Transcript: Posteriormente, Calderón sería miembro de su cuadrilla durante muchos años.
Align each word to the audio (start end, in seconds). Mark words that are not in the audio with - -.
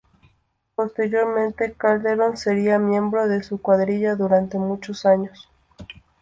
Posteriormente, 0.73 1.73
Calderón 1.73 2.35
sería 2.35 2.79
miembro 2.79 3.27
de 3.27 3.43
su 3.43 3.61
cuadrilla 3.61 4.15
durante 4.15 4.57
muchos 4.57 5.05
años. 5.05 5.47